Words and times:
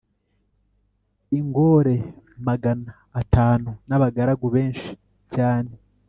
ingore 1.39 1.95
magana 2.47 2.91
atanu, 3.21 3.69
n’abagaragu 3.87 4.45
benshi 4.55 4.89
cyane 5.35 5.71